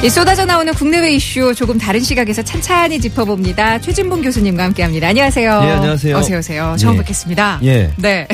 이 0.00 0.08
쏟아져 0.08 0.44
나오는 0.44 0.72
국내외 0.74 1.12
이슈 1.14 1.52
조금 1.56 1.76
다른 1.76 1.98
시각에서 2.00 2.40
찬찬히 2.40 3.00
짚어봅니다. 3.00 3.80
최진봉 3.80 4.22
교수님과 4.22 4.62
함께합니다. 4.62 5.08
안녕하세요. 5.08 5.50
예, 5.64 5.70
안녕하세요. 5.72 6.16
어서 6.16 6.38
오세요. 6.38 6.76
처음 6.78 6.94
예. 6.94 6.98
뵙겠습니다. 6.98 7.60
예. 7.64 7.90
네. 7.96 8.28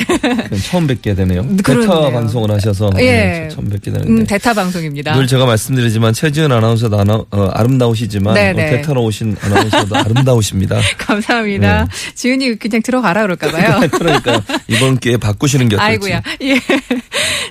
처음 0.69 0.85
뵙게 0.85 1.15
되네요. 1.15 1.43
그러네요. 1.65 1.89
베타 1.89 2.11
방송을 2.11 2.51
하셔서 2.51 2.91
예. 2.99 3.03
네, 3.03 3.49
처음 3.51 3.67
뵙게 3.67 3.91
되는데. 3.91 4.11
음, 4.11 4.27
대타 4.27 4.53
방송입니다. 4.53 5.15
늘 5.15 5.25
제가 5.25 5.47
말씀드리지만 5.47 6.13
최지은 6.13 6.51
아나운서도 6.51 6.99
아나, 6.99 7.15
어, 7.31 7.49
아름다우시지만 7.55 8.35
네, 8.35 8.51
어, 8.51 8.53
네. 8.53 8.69
베타로 8.69 9.03
오신 9.03 9.35
아나운서도 9.41 9.95
아름다우십니다. 9.97 10.79
감사합니다. 10.99 11.87
지은이 12.13 12.59
그냥 12.59 12.83
들어가라 12.83 13.23
그럴까봐요. 13.23 13.89
그러니까 13.97 14.39
이번 14.67 14.99
기회에 14.99 15.17
바꾸시는 15.17 15.67
게 15.69 15.77
어떨지. 15.77 16.13
아이고야. 16.13 16.21
예. 16.43 16.59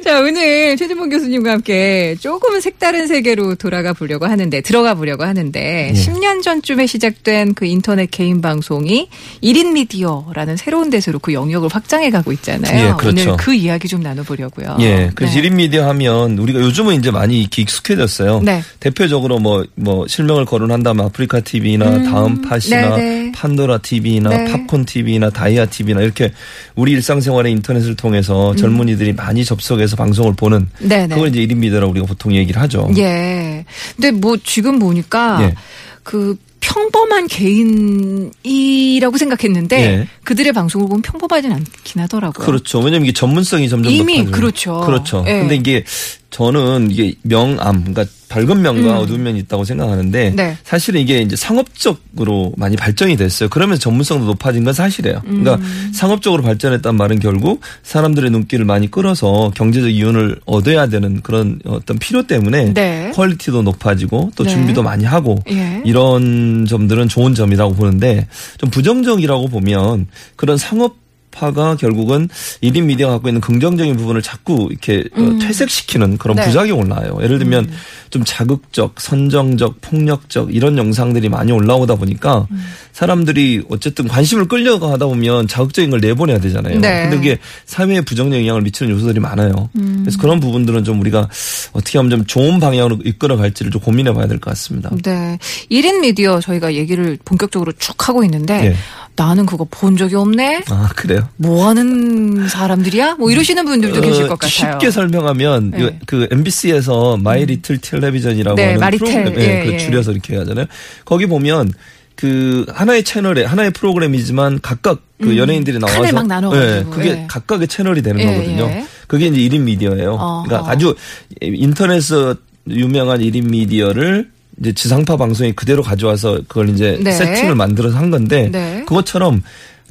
자, 0.04 0.20
오늘 0.20 0.76
최진봉 0.76 1.08
교수님과 1.08 1.50
함께 1.50 2.14
조금 2.20 2.60
색다른 2.60 3.08
세계로 3.08 3.56
돌아가 3.56 3.92
보려고 4.04 4.26
하는데, 4.26 4.60
들어가 4.60 4.94
보려고 4.94 5.24
하는데, 5.24 5.92
예. 5.94 5.98
10년 5.98 6.42
전쯤에 6.42 6.86
시작된 6.86 7.54
그 7.54 7.64
인터넷 7.64 8.10
개인 8.10 8.42
방송이 8.42 9.08
1인 9.42 9.72
미디어라는 9.72 10.56
새로운 10.56 10.90
데서로 10.90 11.18
그 11.18 11.32
영역을 11.32 11.70
확장해 11.72 12.10
가고 12.10 12.32
있잖아요. 12.32 12.88
예, 12.88 12.92
그렇죠. 12.98 13.30
오늘 13.30 13.36
그 13.38 13.54
이야기 13.54 13.88
좀 13.88 14.02
나눠 14.02 14.22
보려고요. 14.24 14.76
예, 14.80 15.10
그래서 15.14 15.40
네. 15.40 15.48
1인 15.48 15.54
미디어 15.54 15.88
하면 15.88 16.38
우리가 16.38 16.60
요즘은 16.60 16.96
이제 16.96 17.10
많이 17.10 17.48
익숙해졌어요. 17.56 18.40
네. 18.42 18.62
대표적으로 18.80 19.38
뭐, 19.38 19.64
뭐, 19.74 20.06
실명을 20.06 20.44
거론한다면 20.44 21.06
아프리카 21.06 21.40
TV나 21.40 22.02
다음 22.02 22.42
팟이나 22.42 22.96
음. 22.96 22.96
네네. 22.96 23.32
판도라 23.32 23.78
TV나 23.78 24.30
네. 24.30 24.52
팝콘 24.52 24.84
TV나 24.84 25.30
다이아 25.30 25.66
TV나 25.66 26.02
이렇게 26.02 26.32
우리 26.74 26.92
일상생활의 26.92 27.52
인터넷을 27.52 27.94
통해서 27.96 28.54
젊은이들이 28.56 29.14
많이 29.14 29.44
접속해서 29.44 29.96
방송을 29.96 30.34
보는 30.34 30.58
음. 30.58 30.88
네네. 30.88 31.14
그걸 31.14 31.28
이제 31.28 31.40
1인 31.46 31.56
미디어라고 31.56 31.92
우리가 31.92 32.06
보통 32.06 32.34
얘기를 32.34 32.60
하죠. 32.62 32.90
예. 32.98 33.64
근데 33.96 34.10
뭐 34.10 34.36
지금 34.36 34.78
보니까 34.78 35.38
예. 35.42 35.54
그 36.02 36.36
평범한 36.60 37.26
개인이라고 37.28 39.18
생각했는데 39.18 39.80
예. 39.80 40.08
그들의 40.24 40.52
방송을 40.52 40.88
보면 40.88 41.02
평범하진 41.02 41.52
않긴 41.52 42.02
하더라고요. 42.02 42.46
그렇죠. 42.46 42.78
왜냐면 42.78 43.02
이게 43.02 43.12
전문성이 43.12 43.68
점점 43.68 43.92
이미 43.92 44.18
높아져요. 44.18 44.40
그렇죠. 44.40 44.80
그렇죠. 44.80 45.24
예. 45.26 45.40
근데 45.40 45.56
이게 45.56 45.84
저는 46.30 46.90
이게 46.90 47.14
명암, 47.22 47.84
그러니까 47.84 48.06
밝은 48.34 48.62
면과 48.62 48.98
어두운 48.98 49.22
면이 49.22 49.38
있다고 49.40 49.64
생각하는데 49.64 50.30
음. 50.30 50.36
네. 50.36 50.56
사실은 50.64 51.00
이게 51.00 51.20
이제 51.20 51.36
상업적으로 51.36 52.52
많이 52.56 52.74
발전이 52.76 53.16
됐어요. 53.16 53.48
그러면서 53.48 53.80
전문성도 53.82 54.26
높아진 54.26 54.64
건 54.64 54.74
사실이에요. 54.74 55.20
그러니까 55.22 55.54
음. 55.54 55.92
상업적으로 55.94 56.42
발전했단 56.42 56.96
말은 56.96 57.20
결국 57.20 57.60
사람들의 57.84 58.30
눈길을 58.30 58.64
많이 58.64 58.90
끌어서 58.90 59.52
경제적 59.54 59.90
이윤을 59.90 60.40
얻어야 60.46 60.88
되는 60.88 61.20
그런 61.22 61.60
어떤 61.64 61.98
필요 61.98 62.26
때문에 62.26 62.74
네. 62.74 63.12
quality도 63.14 63.62
높아지고 63.62 64.32
또 64.34 64.42
네. 64.42 64.50
준비도 64.50 64.82
많이 64.82 65.04
하고 65.04 65.38
예. 65.50 65.80
이런 65.84 66.66
점들은 66.66 67.08
좋은 67.08 67.34
점이라고 67.36 67.74
보는데 67.74 68.26
좀 68.58 68.70
부정적이라고 68.70 69.46
보면 69.46 70.08
그런 70.34 70.56
상업 70.56 71.03
파가 71.34 71.76
결국은 71.76 72.28
1인 72.62 72.84
미디어가 72.84 73.14
갖고 73.14 73.28
있는 73.28 73.40
긍정적인 73.40 73.96
부분을 73.96 74.22
자꾸 74.22 74.68
이렇게 74.70 75.04
어, 75.16 75.38
퇴색시키는 75.40 76.18
그런 76.18 76.36
음. 76.36 76.40
네. 76.40 76.44
음. 76.44 76.46
부작용을 76.48 76.88
낳아요. 76.88 77.18
예를 77.22 77.38
들면 77.38 77.70
좀 78.10 78.22
자극적, 78.24 79.00
선정적, 79.00 79.80
폭력적 79.80 80.54
이런 80.54 80.78
영상들이 80.78 81.28
많이 81.28 81.50
올라오다 81.52 81.96
보니까 81.96 82.46
음. 82.50 82.64
사람들이 82.92 83.64
어쨌든 83.70 84.06
관심을 84.06 84.46
끌려고 84.46 84.86
하다 84.86 85.06
보면 85.06 85.48
자극적인 85.48 85.90
걸 85.90 86.00
내보내야 86.00 86.38
되잖아요. 86.38 86.78
네. 86.78 87.02
근데 87.02 87.16
그게 87.16 87.38
사회에 87.66 88.00
부정적 88.02 88.38
영향을 88.40 88.62
미치는 88.62 88.92
요소들이 88.92 89.18
많아요. 89.20 89.68
음. 89.76 90.00
그래서 90.04 90.18
그런 90.18 90.38
부분들은 90.38 90.84
좀 90.84 91.00
우리가 91.00 91.28
어떻게 91.72 91.98
하면 91.98 92.10
좀 92.10 92.24
좋은 92.26 92.60
방향으로 92.60 92.98
이끌어 93.04 93.36
갈지를 93.36 93.72
좀 93.72 93.80
고민해 93.80 94.14
봐야 94.14 94.26
될 94.28 94.38
것 94.38 94.50
같습니다. 94.50 94.90
네. 95.02 95.38
1인 95.70 96.00
미디어 96.00 96.40
저희가 96.40 96.74
얘기를 96.74 97.18
본격적으로 97.24 97.72
쭉 97.78 98.08
하고 98.08 98.22
있는데 98.24 98.66
예. 98.66 98.74
나는 99.16 99.46
그거 99.46 99.64
본 99.70 99.96
적이 99.96 100.16
없네. 100.16 100.64
아, 100.70 100.90
그래요? 100.96 101.28
뭐 101.36 101.68
하는 101.68 102.48
사람들이야? 102.48 103.14
뭐 103.14 103.30
이러시는 103.30 103.64
분들도 103.64 104.00
계실 104.00 104.24
어, 104.24 104.28
것 104.28 104.38
같아요. 104.40 104.72
쉽게 104.72 104.90
설명하면 104.90 105.70
네. 105.70 105.82
요- 105.84 105.90
그 106.06 106.26
MBC에서 106.32 107.16
마이 107.18 107.46
리틀 107.46 107.78
텔레비전이라고 107.78 108.56
네, 108.56 108.64
하는 108.66 108.80
마리텔. 108.80 109.24
프로그램 109.24 109.40
예, 109.48 109.64
그 109.64 109.72
예. 109.74 109.78
줄여서 109.78 110.10
이렇게 110.12 110.36
하잖아요. 110.36 110.66
거기 111.04 111.26
보면 111.26 111.70
그 112.16 112.66
하나의 112.72 113.04
채널에 113.04 113.44
하나의 113.44 113.70
프로그램이지만 113.72 114.58
각각 114.62 115.02
그 115.20 115.36
연예인들이 115.36 115.78
나와서 115.78 116.12
막 116.12 116.26
나눠가지고, 116.26 116.76
예, 116.76 116.84
그게 116.90 117.08
예. 117.10 117.24
각각의 117.28 117.68
채널이 117.68 118.02
되는 118.02 118.20
예, 118.20 118.26
거거든요. 118.26 118.64
예. 118.64 118.86
그게 119.06 119.26
이제 119.26 119.38
1인 119.38 119.60
미디어예요. 119.62 120.12
어허. 120.14 120.42
그러니까 120.44 120.70
아주 120.72 120.94
인터넷에서 121.40 122.34
유명한 122.68 123.20
1인 123.20 123.48
미디어를 123.48 124.30
이제 124.60 124.72
지상파 124.72 125.16
방송에 125.16 125.52
그대로 125.52 125.82
가져와서 125.82 126.40
그걸 126.48 126.68
이제 126.70 126.98
네. 127.02 127.12
세팅을 127.12 127.54
만들어서 127.54 127.96
한 127.98 128.10
건데 128.10 128.48
네. 128.52 128.84
그것처럼 128.86 129.42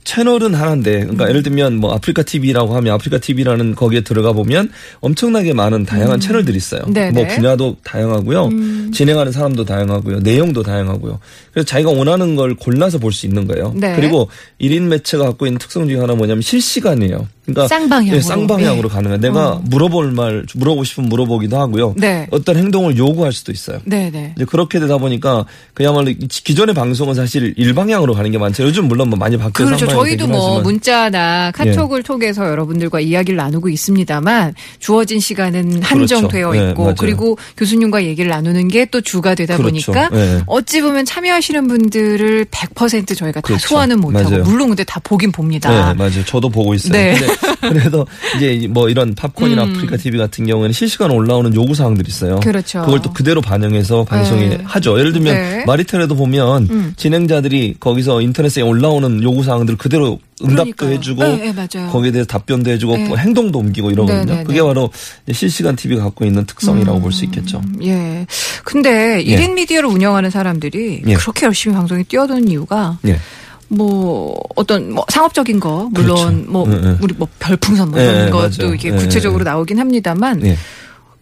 채널은 0.06 0.54
하나인데, 0.54 0.96
음. 0.96 1.02
그러니까 1.02 1.30
예를 1.30 1.44
들면 1.44 1.78
뭐 1.78 1.94
아프리카 1.94 2.24
TV라고 2.24 2.76
하면 2.76 2.94
아프리카 2.94 3.20
TV라는 3.20 3.74
거기에 3.74 4.02
들어가 4.02 4.34
보면 4.34 4.70
엄청나게 5.00 5.54
많은 5.54 5.86
다양한 5.86 6.20
채널들이 6.20 6.58
있어요. 6.58 6.82
음. 6.88 6.94
네네. 6.94 7.10
음. 7.10 7.14
뭐 7.14 7.28
분야도 7.28 7.78
다양하고요. 7.86 8.50
진행하는 8.92 9.32
사람도 9.32 9.64
다양하고요. 9.64 10.20
내용도 10.20 10.62
다양하고요. 10.62 11.20
그래서 11.54 11.66
자기가 11.66 11.92
원하는 11.92 12.36
걸 12.36 12.54
골라서 12.56 12.98
볼 12.98 13.14
수 13.14 13.26
있는 13.28 13.48
거예요. 13.48 13.74
네. 13.78 13.96
그리고 13.96 14.28
1인 14.60 14.82
매체가 14.88 15.24
갖고 15.24 15.46
있는 15.46 15.58
특성 15.58 15.88
중에 15.88 15.98
하나 16.00 16.16
뭐냐면 16.16 16.42
실시간이에요. 16.42 17.26
그러니까 17.46 17.68
쌍방향으로. 17.68 18.16
예, 18.16 18.22
쌍방향으로 18.22 18.88
예. 18.90 18.94
가능해요. 18.94 19.20
내가 19.20 19.50
어. 19.54 19.62
물어볼 19.66 20.12
말, 20.12 20.46
물어보고 20.56 20.84
싶으면 20.86 21.10
물어보기도 21.10 21.58
하고요. 21.60 21.96
네. 21.98 22.28
어떤 22.32 22.56
행동을 22.56 22.96
요구할 22.98 23.34
수도 23.34 23.52
있어요. 23.52 23.80
네 23.84 24.10
네. 24.12 24.34
이제 24.38 24.46
그렇게 24.46 24.80
되다 24.80 24.98
보니까 24.98 25.46
그야말로 25.74 26.10
이 26.12 26.16
기존의 26.28 26.74
방송은 26.76 27.16
사실 27.16 27.54
일방향으로 27.58 28.14
가는 28.14 28.32
게 28.32 28.38
많죠. 28.38 28.64
요즘 28.64 28.88
물론 28.88 29.10
뭐 29.10 29.20
많이 29.20 29.38
바뀌어서 29.38 29.76
그렇죠. 29.76 29.88
저희도 29.88 30.28
뭐 30.28 30.40
하지만. 30.40 30.60
예. 30.60 30.64
문자나 30.64 31.52
카톡을 31.52 32.04
통해서 32.04 32.48
여러분들과 32.48 33.00
이야기를 33.02 33.36
나누고 33.38 33.68
있습니다만 33.70 34.54
주어진 34.80 35.20
시간은 35.20 35.84
한정되어 35.84 36.50
그렇죠. 36.52 36.66
예, 36.66 36.70
있고 36.70 36.84
맞아요. 36.84 36.96
그리고 36.98 37.38
교수님과 37.58 38.04
얘기를 38.06 38.30
나누는 38.30 38.68
게 38.70 38.84
또 38.94 39.02
주가 39.02 39.34
되다 39.34 39.58
그렇죠. 39.58 39.92
보니까 39.92 40.10
예. 40.14 40.42
어찌 40.46 40.82
보면 40.82 41.04
참여하시는 41.06 41.68
분들을 41.68 42.46
100% 42.46 43.18
저희가 43.18 43.42
다 43.42 43.48
그렇죠. 43.48 43.68
소화는 43.70 44.00
못하고. 44.00 44.38
물론 44.44 44.68
근데 44.68 44.84
다 44.84 45.00
보긴 45.04 45.32
봅니다. 45.32 45.70
네, 45.70 45.94
맞아요. 45.96 46.24
저도 46.26 46.48
보고 46.50 46.74
있어요. 46.76 46.92
네. 46.94 47.16
근데 47.62 47.80
그래도 47.80 48.06
이제 48.38 48.68
뭐 48.70 48.90
이런 48.90 49.16
팝콘이나 49.16 49.64
아프리카 49.64 49.98
TV 49.98 50.20
같은 50.20 50.46
경우에는 50.46 50.74
실시간으로 50.74 51.18
올라오는 51.18 51.54
요구 51.56 51.76
사항들이 51.76 52.08
있어요. 52.08 52.36
음. 52.36 52.40
그렇죠. 52.40 52.82
그걸 52.82 53.02
또 53.02 53.14
그대로 53.14 53.42
반영해서 53.42 54.04
방송에 54.06 54.50
네. 54.50 54.60
하죠. 54.64 55.00
예를 55.00 55.14
들면 55.14 55.34
네. 55.34 55.60
음. 55.62 55.66
마리텔에도 55.66 56.16
보면 56.16 56.94
진행자들이 56.98 57.76
거기서 57.80 58.22
인터넷에 58.22 58.62
올라오는 58.62 59.22
요구 59.24 59.44
사항들을 59.44 59.78
그대로 59.78 60.20
응답도 60.42 60.74
그러니까요. 60.76 60.92
해주고 60.92 61.24
네, 61.24 61.38
네, 61.38 61.54
맞아요. 61.54 61.90
거기에 61.92 62.12
대해서 62.12 62.28
답변도 62.28 62.72
해주고 62.72 62.98
네. 62.98 63.08
뭐 63.08 63.18
행동도 63.18 63.60
옮기고 63.60 63.92
이러거든요. 63.92 64.26
네, 64.26 64.36
네, 64.38 64.44
그게 64.44 64.60
네. 64.60 64.64
바로 64.64 64.90
실시간 65.32 65.76
TV가 65.76 66.04
갖고 66.04 66.26
있는 66.26 66.46
특성이라고 66.46 67.00
볼수 67.00 67.24
있겠죠. 67.26 67.62
예. 67.84 68.26
근데 68.64 69.24
예. 69.26 69.38
1인 69.38 69.54
미디어를 69.54 69.90
운영하는 69.90 70.30
사람들이 70.30 71.04
예. 71.08 71.14
그렇게 71.14 71.46
열심히 71.46 71.76
방송에 71.76 72.04
뛰어드는 72.04 72.50
이유가 72.50 72.98
예. 73.06 73.20
뭐 73.74 74.40
어떤 74.56 74.92
뭐 74.92 75.06
상업적인 75.10 75.60
거 75.60 75.90
물론 75.92 76.16
그렇죠. 76.16 76.52
뭐 76.52 76.68
예, 76.70 76.90
예. 76.90 76.98
우리 77.02 77.14
뭐 77.16 77.28
별풍선 77.40 77.92
뭐 77.92 78.00
예, 78.00 78.04
이런 78.06 78.28
예, 78.28 78.30
것도 78.30 78.64
맞아요. 78.64 78.74
이게 78.76 78.90
예, 78.90 78.94
구체적으로 78.94 79.42
예. 79.42 79.44
나오긴 79.46 79.80
합니다만 79.80 80.46
예. 80.46 80.58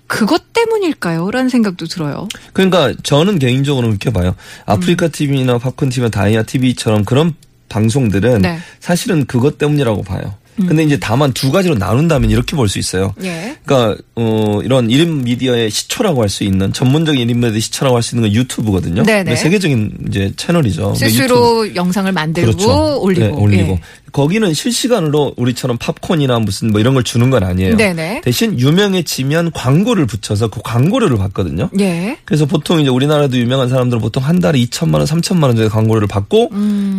그것 0.08 0.52
때문일까요?라는 0.52 1.48
생각도 1.48 1.86
들어요. 1.86 2.28
그러니까 2.52 2.94
저는 3.02 3.40
개인적으로 3.40 3.88
그렇게 3.88 4.12
봐요. 4.12 4.36
아프리카 4.66 5.08
TV나 5.08 5.58
팝콘 5.58 5.90
TV나 5.90 6.10
다이아 6.10 6.44
TV처럼 6.44 7.06
그런 7.06 7.34
방송들은 7.70 8.42
네. 8.42 8.60
사실은 8.82 9.26
그것 9.26 9.58
때문이라고 9.58 10.04
봐요. 10.04 10.36
근데 10.58 10.84
이제 10.84 10.98
다만 11.00 11.32
두 11.34 11.52
가지로 11.52 11.76
나눈다면 11.76 12.30
이렇게 12.30 12.56
볼 12.56 12.68
수 12.68 12.78
있어요. 12.80 13.14
예. 13.24 13.56
그러니까 13.66 14.02
어 14.16 14.60
이런 14.64 14.88
1인 14.90 15.24
미디어의 15.24 15.72
시초라고 15.72 16.22
할 16.22 16.30
수 16.30 16.44
있는 16.44 16.72
전문적인 16.74 17.28
1인 17.28 17.36
미디어의 17.36 17.62
시초라고 17.62 17.96
할 17.96 18.04
수 18.04 18.16
있는 18.16 18.30
건 18.30 18.36
유튜브거든요. 18.36 19.04
네네. 19.04 19.36
세계적인 19.36 19.98
이제 20.10 20.32
채널이죠. 20.36 20.94
유튜브. 20.96 21.10
스스로 21.10 21.76
영상을 21.76 22.12
만들고 22.12 22.52
그렇죠. 22.52 23.02
올리고. 23.02 23.26
네, 23.26 23.32
올리고. 23.32 23.72
예. 23.74 23.82
거기는 24.12 24.54
실시간으로 24.54 25.34
우리처럼 25.38 25.78
팝콘이나 25.78 26.40
무슨 26.40 26.72
뭐 26.72 26.80
이런 26.80 26.94
걸 26.94 27.04
주는 27.04 27.30
건 27.30 27.44
아니에요. 27.44 27.78
네네. 27.78 28.22
대신 28.24 28.60
유명해지면 28.60 29.52
광고를 29.52 30.06
붙여서 30.06 30.50
그 30.50 30.62
광고료를 30.64 31.18
받거든요. 31.18 31.70
예. 31.80 32.18
그래서 32.26 32.46
보통 32.46 32.80
이제 32.80 32.90
우리나라도 32.90 33.38
유명한 33.38 33.70
사람들은 33.70 34.02
보통 34.02 34.24
한 34.24 34.40
달에 34.40 34.60
2천만 34.60 34.96
원, 34.96 35.06
3천만 35.06 35.44
원 35.44 35.56
정도 35.56 35.70
광고료를 35.70 36.08
받고 36.08 36.50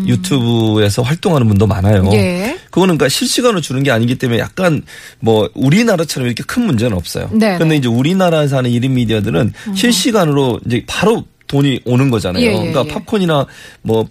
유튜브에서 0.07 1.03
활동하는 1.03 1.49
분도 1.49 1.67
많아요. 1.67 2.03
음. 2.03 2.13
예. 2.15 2.59
그거는 2.71 2.97
그러니까 2.97 3.09
실시간으로 3.09 3.61
주는 3.61 3.83
게 3.83 3.91
아니기 3.91 4.17
때문에 4.17 4.41
약간 4.41 4.83
뭐 5.21 5.51
우리나라처럼 5.55 6.27
이렇게 6.27 6.43
큰 6.45 6.65
문제는 6.65 6.97
없어요. 6.97 7.29
네네. 7.33 7.53
음. 7.53 7.59
그런데 7.59 7.77
이제 7.77 7.89
우리나라에서 7.89 8.59
하는 8.59 8.71
1인 8.71 8.91
미디어들은 8.91 9.53
실시간으로 9.75 10.61
이제 10.67 10.83
바로 10.87 11.25
돈이 11.47 11.81
오는 11.85 12.11
거잖아요. 12.11 12.43
예, 12.43 12.49
예, 12.49 12.53
그러니까 12.53 12.85
예. 12.87 12.89
팝콘이나 12.89 13.47
뭐 13.83 14.05
팝, 14.05 14.09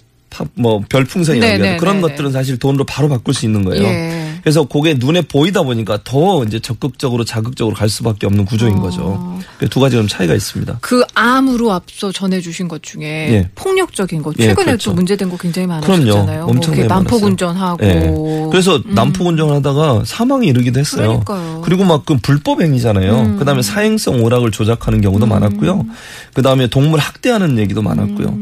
뭐 0.56 0.82
별풍선이나 0.90 1.46
네네네. 1.46 1.66
이런 1.68 1.78
그런 1.78 2.02
것들은 2.02 2.32
사실 2.32 2.58
돈으로 2.58 2.86
바로 2.86 3.10
바꿀 3.10 3.34
수 3.34 3.46
있는 3.46 3.64
거예요. 3.66 3.84
예. 3.84 4.28
그래서 4.42 4.64
그게 4.64 4.96
눈에 4.96 5.22
보이다 5.22 5.62
보니까 5.62 6.00
더 6.04 6.44
이제 6.46 6.60
적극적으로 6.60 7.24
자극적으로 7.24 7.76
갈 7.76 7.90
수밖에 7.90 8.26
없는 8.26 8.46
구조인 8.46 8.78
어. 8.78 8.82
거죠. 8.82 9.40
그두 9.60 9.80
가지 9.80 9.96
좀 9.96 10.08
차이가 10.08 10.34
있습니다. 10.34 10.80
그 10.82 11.04
암으로 11.14 11.72
앞서 11.72 12.12
전해주신 12.12 12.68
것 12.68 12.82
중에 12.82 13.04
예. 13.04 13.50
폭력적인 13.56 14.24
것 14.24 14.36
예, 14.40 14.46
최근에 14.48 14.66
그렇죠. 14.66 14.90
또 14.90 14.96
문제된 14.96 15.30
거 15.30 15.38
굉장히. 15.38 15.68
많았잖아요. 15.68 16.46
엄청나게 16.46 16.84
뭐 16.86 16.88
난폭 16.88 17.12
많았어요. 17.22 17.30
운전하고. 17.30 17.86
예. 17.86 18.48
그래서 18.52 18.82
난폭 18.86 19.28
운전을 19.28 19.56
하다가 19.56 20.04
사망에 20.06 20.48
이르기도 20.48 20.80
했어요. 20.80 21.22
그러니까요. 21.26 21.64
리고 21.68 21.84
막 21.86 22.02
그 22.06 22.18
불법 22.18 22.62
행위잖아요. 22.64 23.14
음. 23.20 23.38
그다음에 23.38 23.62
사행성 23.62 24.24
오락을 24.24 24.50
조작하는 24.50 25.02
경우도 25.02 25.28
많았고요. 25.28 25.86
그다음에 26.34 26.66
동물 26.68 27.00
학대하는 27.00 27.60
얘기도 27.60 27.84
많았고요. 27.84 28.38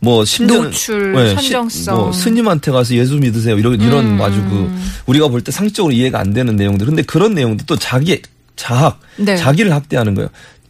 뭐 0.00 0.24
심지어 0.24 0.58
음. 0.60 0.64
노출, 0.64 1.34
선정성. 1.36 1.96
뭐 1.96 2.12
스님한테 2.12 2.70
가서 2.70 2.94
예수 2.94 3.16
믿으세요. 3.16 3.58
이런 3.58 3.80
이런 3.80 4.04
음. 4.06 4.20
아주 4.22 4.42
그 4.42 4.70
우리가 5.06 5.28
볼 5.28 5.40
때 5.40 5.50
상식적으로 5.52 5.92
이해가 5.92 6.18
안 6.18 6.32
되는 6.34 6.56
내용들. 6.56 6.86
근데 6.86 7.02
그런 7.02 7.34
내용도 7.34 7.64
또 7.66 7.76
자기 7.76 8.20
자학, 8.56 9.00
네. 9.16 9.36
자기를 9.36 9.72
학대하는 9.72 10.14
거예요. 10.14 10.28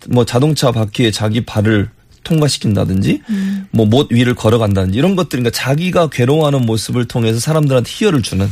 뭐 0.08 0.24
자동차 0.24 0.70
바퀴에 0.72 1.10
자기 1.10 1.44
발을 1.44 1.88
통과시킨다든지 2.24 3.20
음. 3.28 3.66
뭐못 3.70 4.10
위를 4.10 4.34
걸어간다든지 4.34 4.96
이런 4.98 5.14
것들 5.14 5.40
그러니까 5.40 5.50
자기가 5.50 6.08
괴로워하는 6.08 6.64
모습을 6.64 7.04
통해서 7.06 7.38
사람들한테 7.38 7.90
희열을 7.92 8.22
주는 8.22 8.48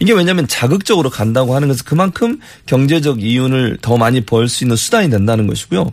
이게 0.00 0.12
왜냐하면 0.12 0.48
자극적으로 0.48 1.10
간다고 1.10 1.54
하는 1.54 1.68
것은 1.68 1.84
그만큼 1.84 2.40
경제적 2.66 3.22
이윤을 3.22 3.78
더 3.80 3.96
많이 3.96 4.20
벌 4.22 4.48
수 4.48 4.64
있는 4.64 4.76
수단이 4.76 5.10
된다는 5.10 5.46
것이고요. 5.46 5.90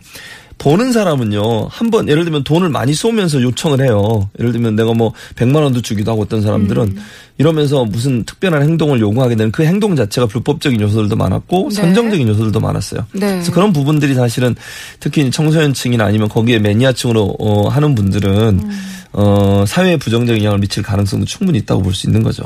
보는 0.62 0.92
사람은요, 0.92 1.66
한 1.70 1.90
번, 1.90 2.08
예를 2.08 2.22
들면 2.24 2.44
돈을 2.44 2.68
많이 2.68 2.94
쏘면서 2.94 3.42
요청을 3.42 3.82
해요. 3.82 4.30
예를 4.38 4.52
들면 4.52 4.76
내가 4.76 4.94
뭐 4.94 5.12
100만 5.34 5.56
원도 5.56 5.82
주기도 5.82 6.12
하고 6.12 6.22
어떤 6.22 6.40
사람들은 6.40 6.82
음. 6.84 6.96
이러면서 7.38 7.84
무슨 7.84 8.22
특별한 8.22 8.62
행동을 8.62 9.00
요구하게 9.00 9.34
되는 9.34 9.50
그 9.50 9.64
행동 9.64 9.96
자체가 9.96 10.28
불법적인 10.28 10.80
요소들도 10.80 11.16
많았고 11.16 11.70
네. 11.70 11.74
선정적인 11.74 12.28
요소들도 12.28 12.60
많았어요. 12.60 13.06
네. 13.12 13.32
그래서 13.32 13.50
그런 13.50 13.72
부분들이 13.72 14.14
사실은 14.14 14.54
특히 15.00 15.28
청소년층이나 15.32 16.04
아니면 16.04 16.28
거기에 16.28 16.60
매니아층으로 16.60 17.36
어, 17.40 17.68
하는 17.68 17.96
분들은 17.96 18.30
음. 18.60 18.70
어, 19.14 19.64
사회에 19.66 19.96
부정적인 19.96 20.44
영향을 20.44 20.60
미칠 20.60 20.84
가능성도 20.84 21.26
충분히 21.26 21.58
있다고 21.58 21.82
볼 21.82 21.92
수 21.92 22.06
있는 22.06 22.22
거죠. 22.22 22.44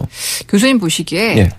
교수님 0.48 0.78
보시기에 0.78 1.36
예. 1.38 1.50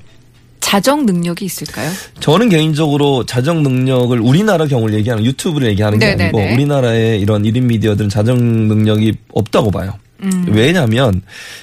자정 0.67 1.05
능력이 1.05 1.45
있을까요? 1.45 1.89
저는 2.19 2.49
개인적으로 2.49 3.25
자정 3.25 3.63
능력을 3.63 4.19
우리나라 4.19 4.65
경우를 4.65 4.95
얘기하는 4.95 5.23
유튜브를 5.23 5.69
얘기하는 5.69 5.97
게 5.97 6.07
네네네. 6.07 6.37
아니고 6.37 6.53
우리나라의 6.55 7.21
이런 7.21 7.43
1인 7.43 7.63
미디어들은 7.63 8.09
자정 8.09 8.37
능력이 8.67 9.13
없다고 9.31 9.71
봐요. 9.71 9.93
음. 10.23 10.45
왜냐하면 10.49 11.21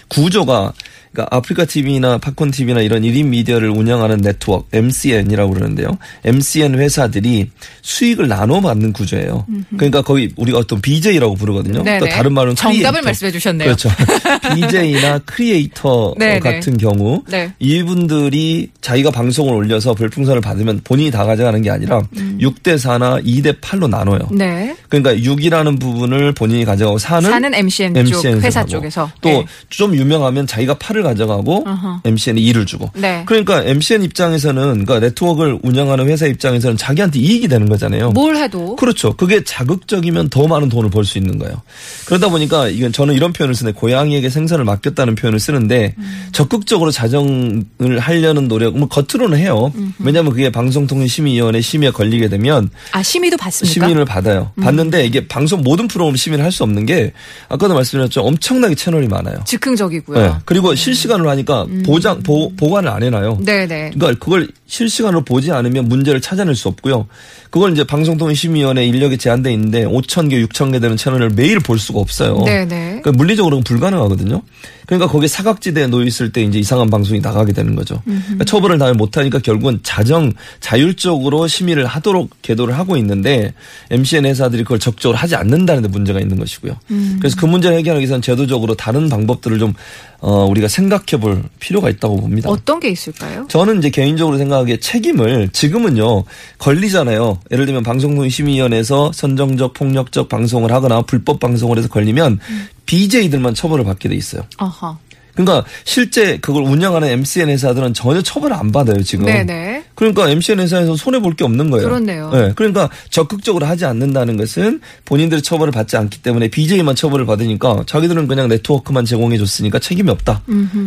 구조가 0.08 0.72
그러니까 1.14 1.28
아프리카 1.30 1.64
TV나 1.64 2.18
팝콘 2.18 2.50
TV나 2.50 2.80
이런 2.80 3.02
1인 3.02 3.26
미디어를 3.26 3.70
운영하는 3.70 4.18
네트워크 4.18 4.66
MCN이라고 4.72 5.54
그러는데요. 5.54 5.96
MCN 6.24 6.76
회사들이 6.78 7.50
수익을 7.82 8.26
나눠 8.26 8.60
받는 8.60 8.92
구조예요. 8.92 9.46
그러니까 9.76 10.02
거의 10.02 10.30
우리가 10.36 10.58
어떤 10.58 10.80
BJ라고 10.80 11.36
부르거든요. 11.36 11.84
네네. 11.84 11.98
또 12.00 12.08
다른 12.08 12.34
말은 12.34 12.56
정답을 12.56 12.82
크리에이터. 12.82 13.02
말씀해 13.02 13.32
주셨네요. 13.32 13.66
그렇죠. 13.66 13.88
BJ나 14.54 15.20
creator 15.20 16.14
네네. 16.18 16.40
같은 16.40 16.76
경우 16.76 17.22
네. 17.28 17.52
이분들이 17.60 18.70
자기가 18.80 19.12
방송을 19.12 19.54
올려서 19.54 19.94
별풍선을 19.94 20.40
받으면 20.40 20.80
본인이 20.82 21.12
다 21.12 21.24
가져가는 21.24 21.62
게 21.62 21.70
아니라 21.70 22.02
음. 22.16 22.38
6대 22.40 22.74
4나 22.74 23.24
2대 23.24 23.60
8로 23.60 23.88
나눠요. 23.88 24.18
네. 24.32 24.74
그러니까 24.88 25.14
6이라는 25.14 25.78
부분을 25.80 26.32
본인이 26.32 26.64
가져가고 26.64 26.98
4는 26.98 27.22
사는 27.30 27.54
MCN 27.54 27.94
쪽 27.94 28.00
MCN 28.00 28.40
회사 28.40 28.60
하고 28.60 28.68
쪽에서 28.68 29.10
또 29.20 29.28
예. 29.28 29.44
좀 29.68 29.94
유명하면 29.94 30.46
자기가 30.48 30.74
8을 30.74 31.03
가져가고 31.04 31.62
어허. 31.68 32.00
MCN이 32.04 32.42
2를 32.52 32.66
주고 32.66 32.90
네. 32.96 33.22
그러니까 33.26 33.62
MCN 33.62 34.02
입장에서는 34.02 34.62
그러니까 34.84 34.98
네트워크를 34.98 35.60
운영하는 35.62 36.08
회사 36.08 36.26
입장에서는 36.26 36.76
자기한테 36.76 37.20
이익이 37.20 37.46
되는 37.46 37.68
거잖아요. 37.68 38.10
뭘 38.10 38.36
해도 38.36 38.74
그렇죠. 38.74 39.12
그게 39.16 39.44
자극적이면 39.44 40.30
더 40.30 40.48
많은 40.48 40.68
돈을 40.68 40.90
벌 40.90 41.04
수 41.04 41.18
있는 41.18 41.38
거예요. 41.38 41.60
그러다 42.06 42.28
보니까 42.30 42.68
이건 42.68 42.90
저는 42.92 43.14
이런 43.14 43.32
표현을 43.32 43.54
쓰는데 43.54 43.78
고양이에게 43.78 44.28
생선을 44.30 44.64
맡겼다는 44.64 45.14
표현을 45.14 45.38
쓰는데 45.38 45.94
음. 45.98 46.28
적극적으로 46.32 46.90
자정을 46.90 47.98
하려는 48.00 48.48
노력, 48.48 48.76
뭐 48.76 48.88
겉으로는 48.88 49.38
해요. 49.38 49.70
왜냐하면 49.98 50.32
그게 50.32 50.50
방송통신심의위원회 50.50 51.60
심의에 51.60 51.90
걸리게 51.90 52.28
되면 52.30 52.70
아 52.92 53.02
심의도 53.02 53.36
받습니까? 53.36 53.70
음. 53.70 53.72
심의를 53.88 54.04
받아요. 54.06 54.50
받는데 54.60 55.04
이게 55.06 55.26
방송 55.28 55.60
모든 55.62 55.88
프로그램 55.88 56.16
심의를 56.16 56.42
할 56.44 56.54
수 56.54 56.62
없는 56.62 56.86
게 56.86 57.12
아까도 57.48 57.74
말씀드렸죠. 57.74 58.20
엄청나게 58.20 58.76
채널이 58.76 59.08
많아요. 59.08 59.38
즉흥적이고요. 59.44 60.18
네. 60.18 60.32
그리고 60.44 60.72
실 60.76 60.93
시간으로 60.94 61.28
하니까 61.30 61.66
보장 61.84 62.22
보, 62.22 62.50
보관을 62.56 62.88
안 62.88 63.02
해놔요. 63.02 63.38
음. 63.40 63.44
네네. 63.44 63.90
그러니까 63.94 64.24
그걸 64.24 64.48
실시간으로 64.66 65.24
보지 65.24 65.52
않으면 65.52 65.88
문제를 65.88 66.20
찾아낼 66.20 66.54
수 66.54 66.68
없고요. 66.68 67.06
그걸 67.54 67.70
이제 67.70 67.84
방송통신심의위원회 67.84 68.84
인력이 68.84 69.16
제한돼 69.16 69.52
있는데 69.52 69.84
5천 69.84 70.28
개, 70.28 70.44
6천 70.44 70.72
개 70.72 70.80
되는 70.80 70.96
채널을 70.96 71.30
매일 71.36 71.60
볼 71.60 71.78
수가 71.78 72.00
없어요. 72.00 72.42
네네. 72.44 72.66
그러니까 73.00 73.12
물리적으로는 73.12 73.62
불가능하거든요. 73.62 74.42
그러니까 74.86 75.08
거기에 75.08 75.28
사각지대에 75.28 75.86
놓여 75.86 76.04
있을 76.04 76.32
때 76.32 76.42
이제 76.42 76.58
이상한 76.58 76.90
방송이 76.90 77.20
나가게 77.20 77.52
되는 77.52 77.76
거죠. 77.76 78.02
그러니까 78.04 78.44
처벌을 78.44 78.78
다음에 78.78 78.94
못하니까 78.94 79.38
결국은 79.38 79.78
자정 79.84 80.32
자율적으로 80.58 81.46
심의를 81.46 81.86
하도록 81.86 82.28
계도를 82.42 82.76
하고 82.76 82.96
있는데 82.96 83.54
MCN 83.90 84.26
회사들이 84.26 84.64
그걸 84.64 84.80
적극적으로 84.80 85.16
하지 85.16 85.36
않는다는 85.36 85.82
데 85.82 85.88
문제가 85.88 86.18
있는 86.18 86.38
것이고요. 86.38 86.76
그래서 87.20 87.36
그 87.38 87.46
문제를 87.46 87.78
해결하기 87.78 88.00
위해서는 88.00 88.20
제도적으로 88.20 88.74
다른 88.74 89.08
방법들을 89.08 89.60
좀 89.60 89.74
어, 90.18 90.46
우리가 90.46 90.68
생각해 90.68 91.20
볼 91.20 91.42
필요가 91.60 91.90
있다고 91.90 92.16
봅니다. 92.16 92.48
어떤 92.48 92.80
게 92.80 92.88
있을까요? 92.88 93.46
저는 93.48 93.78
이제 93.78 93.90
개인적으로 93.90 94.38
생각하기에 94.38 94.78
책임을 94.78 95.50
지금은요 95.50 96.24
걸리잖아요. 96.58 97.40
예를 97.50 97.66
들면 97.66 97.82
방송통신심의위원회에서 97.82 99.12
선정적 99.12 99.74
폭력적 99.74 100.28
방송을 100.28 100.72
하거나 100.72 101.02
불법 101.02 101.40
방송을 101.40 101.78
해서 101.78 101.88
걸리면 101.88 102.40
BJ들만 102.86 103.54
처벌을 103.54 103.84
받게 103.84 104.08
돼 104.08 104.14
있어요. 104.14 104.42
아하. 104.58 104.96
그러니까 105.34 105.64
실제 105.82 106.36
그걸 106.38 106.62
운영하는 106.62 107.08
MCN 107.08 107.48
회사들은 107.48 107.92
전혀 107.92 108.22
처벌을 108.22 108.54
안 108.54 108.70
받아요 108.70 109.02
지금. 109.02 109.26
네네. 109.26 109.82
그러니까 109.96 110.30
MCN 110.30 110.60
회사에서 110.60 110.94
손해 110.94 111.18
볼 111.18 111.34
게 111.34 111.42
없는 111.42 111.70
거예요. 111.70 111.88
그렇네요. 111.88 112.30
네, 112.30 112.52
그러니까 112.54 112.88
적극적으로 113.10 113.66
하지 113.66 113.84
않는다는 113.84 114.36
것은 114.36 114.80
본인들이 115.04 115.42
처벌을 115.42 115.72
받지 115.72 115.96
않기 115.96 116.22
때문에 116.22 116.46
BJ만 116.46 116.94
처벌을 116.94 117.26
받으니까 117.26 117.82
자기들은 117.86 118.28
그냥 118.28 118.46
네트워크만 118.46 119.04
제공해 119.04 119.36
줬으니까 119.36 119.80
책임이 119.80 120.08
없다. 120.10 120.42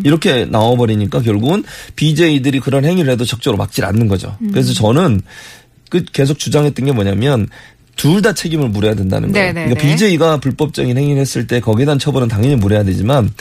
이렇게 0.06 0.46
나와버리니까 0.46 1.22
결국은 1.22 1.66
BJ들이 1.98 2.62
그런 2.62 2.86
행위를 2.86 3.12
해도 3.12 3.26
적극적으로 3.26 3.58
막질 3.58 3.84
않는 3.84 4.08
거죠. 4.08 4.38
음. 4.42 4.52
그래서 4.52 4.74
저는 4.74 5.20
그 5.90 6.04
계속 6.12 6.40
주장했던 6.40 6.86
게 6.86 6.92
뭐냐면 6.92 7.48
둘다 7.98 8.34
책임을 8.34 8.70
물어야 8.70 8.94
된다는 8.94 9.32
거예요. 9.32 9.48
네네네. 9.48 9.74
그러니까 9.74 9.82
BJ가 9.82 10.40
불법적인 10.40 10.98
행위를 10.98 11.20
했을 11.20 11.48
때 11.48 11.60
거기에 11.60 11.86
대한 11.86 12.00
처벌은 12.00 12.28
당연히 12.28 12.56
물어야 12.56 12.84
되지만 12.84 13.32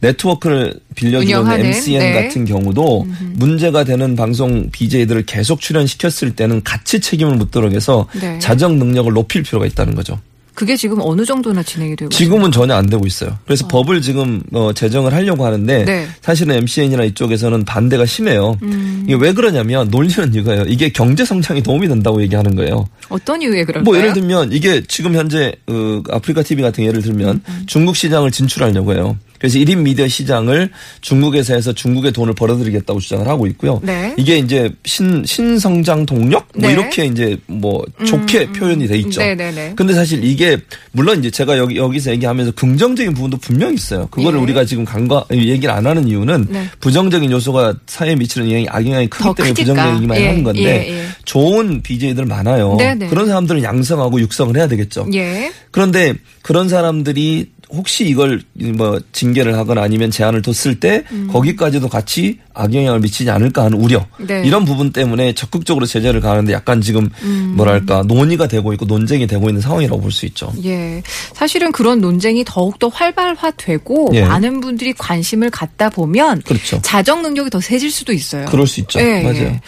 네트워크를 0.00 0.74
빌려주는 0.94 1.60
MCN 1.60 2.00
네. 2.00 2.12
같은 2.12 2.44
경우도 2.44 3.06
문제가 3.34 3.84
되는 3.84 4.14
방송 4.14 4.68
BJ들을 4.70 5.24
계속 5.24 5.60
출연시켰을 5.60 6.36
때는 6.36 6.62
같이 6.62 7.00
책임을 7.00 7.36
묻도록 7.36 7.72
해서 7.72 8.06
네. 8.20 8.38
자정 8.38 8.78
능력을 8.78 9.10
높일 9.12 9.42
필요가 9.42 9.64
있다는 9.64 9.94
거죠. 9.94 10.20
그게 10.54 10.76
지금 10.76 10.98
어느 11.00 11.24
정도나 11.24 11.62
진행이 11.62 11.96
되고 11.96 12.10
지금은 12.10 12.52
전혀 12.52 12.74
안 12.74 12.86
되고 12.86 13.06
있어요. 13.06 13.38
그래서 13.44 13.66
법을 13.68 14.02
지금 14.02 14.42
어, 14.52 14.72
제정을 14.72 15.14
하려고 15.14 15.44
하는데 15.46 15.84
네. 15.84 16.08
사실은 16.20 16.56
MCN이나 16.56 17.04
이쪽에서는 17.04 17.64
반대가 17.64 18.04
심해요. 18.04 18.58
음. 18.62 19.04
이게 19.06 19.14
왜 19.14 19.32
그러냐면 19.32 19.88
논리는 19.90 20.34
이거예요. 20.34 20.64
이게 20.68 20.90
경제 20.90 21.24
성장에 21.24 21.62
도움이 21.62 21.88
된다고 21.88 22.20
얘기하는 22.22 22.54
거예요. 22.54 22.86
어떤 23.08 23.40
이유에 23.40 23.64
그럴까요? 23.64 23.84
뭐 23.84 23.96
예를 23.96 24.12
들면 24.12 24.52
이게 24.52 24.82
지금 24.86 25.14
현재 25.14 25.54
어, 25.68 26.02
아프리카 26.10 26.42
TV 26.42 26.62
같은 26.62 26.84
예를 26.84 27.02
들면 27.02 27.42
음, 27.48 27.62
중국 27.66 27.96
시장을 27.96 28.30
진출하려고 28.30 28.92
해요. 28.92 29.16
그래서 29.42 29.58
1인 29.58 29.78
미디어 29.78 30.06
시장을 30.06 30.70
중국에서 31.00 31.54
해서 31.54 31.72
중국에 31.72 32.12
돈을 32.12 32.32
벌어들이겠다고 32.32 33.00
주장을 33.00 33.26
하고 33.26 33.48
있고요. 33.48 33.80
네. 33.82 34.14
이게 34.16 34.38
이제 34.38 34.70
신 34.84 35.24
신성장 35.26 36.06
동력 36.06 36.46
뭐 36.54 36.68
네. 36.68 36.74
이렇게 36.74 37.06
이제 37.06 37.36
뭐 37.48 37.84
좋게 38.06 38.52
표현이 38.52 38.86
돼 38.86 38.98
있죠. 38.98 39.20
네네네. 39.20 39.72
근데 39.74 39.94
사실 39.94 40.22
이게 40.22 40.58
물론 40.92 41.18
이제 41.18 41.28
제가 41.28 41.58
여기 41.58 41.76
여기서 41.76 42.12
얘기하면서 42.12 42.52
긍정적인 42.52 43.14
부분도 43.14 43.38
분명히 43.38 43.74
있어요. 43.74 44.06
그거를 44.12 44.38
예. 44.38 44.42
우리가 44.44 44.64
지금 44.64 44.84
간과 44.84 45.24
얘기를 45.32 45.70
안 45.70 45.88
하는 45.88 46.06
이유는 46.06 46.46
네. 46.48 46.68
부정적인 46.78 47.32
요소가 47.32 47.74
사회에 47.88 48.14
미치는 48.14 48.46
영향이 48.46 48.68
악영향이 48.68 49.08
크기 49.08 49.24
더 49.24 49.34
때문에 49.34 49.54
크니까. 49.54 49.72
부정적인 49.72 49.96
얘기만 49.96 50.18
예, 50.18 50.26
하는 50.28 50.44
건데 50.44 50.62
예, 50.62 51.00
예. 51.00 51.06
좋은 51.24 51.82
BJ들 51.82 52.26
많아요. 52.26 52.76
네네. 52.78 53.08
그런 53.08 53.26
사람들은 53.26 53.64
양성하고 53.64 54.20
육성을 54.20 54.56
해야 54.56 54.68
되겠죠. 54.68 55.08
예. 55.14 55.50
그런데 55.72 56.14
그런 56.42 56.68
사람들이 56.68 57.50
혹시 57.72 58.04
이걸 58.06 58.42
뭐 58.76 59.00
징계를 59.12 59.56
하거나 59.56 59.82
아니면 59.82 60.10
제한을 60.10 60.42
뒀을 60.42 60.78
때 60.78 61.04
거기까지도 61.30 61.88
같이 61.88 62.38
악영향을 62.54 63.00
미치지 63.00 63.30
않을까 63.30 63.64
하는 63.64 63.78
우려 63.78 64.06
음. 64.20 64.26
네. 64.26 64.42
이런 64.44 64.64
부분 64.66 64.92
때문에 64.92 65.32
적극적으로 65.32 65.86
제재를 65.86 66.20
가는데 66.20 66.52
약간 66.52 66.80
지금 66.82 67.08
음. 67.22 67.54
뭐랄까 67.56 68.02
논의가 68.02 68.46
되고 68.46 68.72
있고 68.74 68.84
논쟁이 68.84 69.26
되고 69.26 69.48
있는 69.48 69.60
상황이라고 69.60 70.00
볼 70.00 70.12
수 70.12 70.26
있죠. 70.26 70.52
예. 70.64 71.02
사실은 71.32 71.72
그런 71.72 72.00
논쟁이 72.02 72.44
더욱더 72.46 72.88
활발화되고 72.88 74.10
예. 74.14 74.22
많은 74.24 74.60
분들이 74.60 74.92
관심을 74.92 75.48
갖다 75.50 75.88
보면 75.88 76.42
그렇죠. 76.42 76.78
자정 76.82 77.22
능력이 77.22 77.48
더 77.50 77.60
세질 77.60 77.90
수도 77.90 78.12
있어요. 78.12 78.44
그럴 78.46 78.66
수 78.66 78.80
있죠. 78.80 79.00
예, 79.00 79.22
맞아요. 79.22 79.36
예. 79.44 79.60